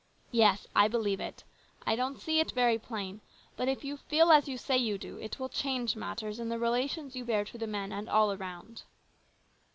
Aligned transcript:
"Yes, 0.31 0.65
I 0.75 0.87
believe 0.87 1.19
it. 1.19 1.43
I 1.85 1.95
don't 1.95 2.17
see 2.19 2.39
it 2.39 2.53
very 2.53 2.79
plain. 2.79 3.21
But 3.55 3.67
if 3.67 3.83
you 3.83 3.97
feel 3.97 4.31
as 4.31 4.47
you 4.47 4.57
say 4.57 4.75
you 4.75 4.97
do, 4.97 5.17
it 5.19 5.39
will 5.39 5.47
change 5.47 5.95
mat 5.95 6.23
UTS 6.23 6.39
in 6.39 6.49
the 6.49 6.57
relations 6.57 7.15
you 7.15 7.23
bear 7.23 7.45
to 7.45 7.57
the 7.59 7.67
men 7.67 7.91
and 7.91 8.09
all 8.09 8.31
around." 8.33 8.81